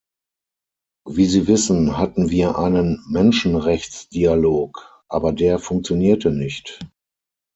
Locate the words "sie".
1.27-1.45